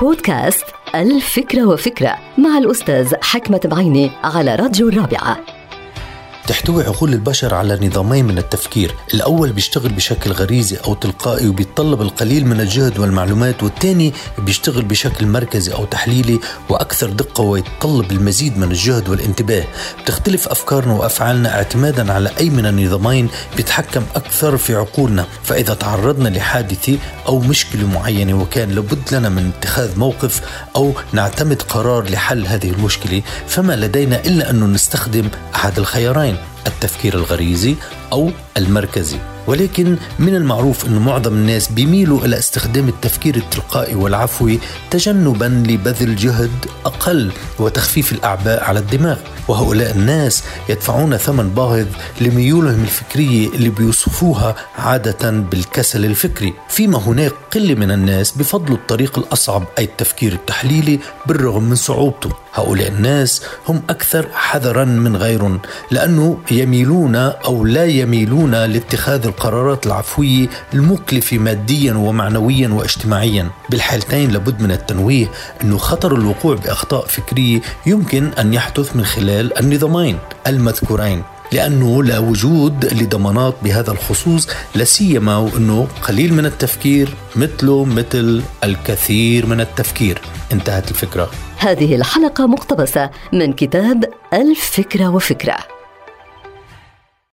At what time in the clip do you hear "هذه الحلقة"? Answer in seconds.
91.58-92.46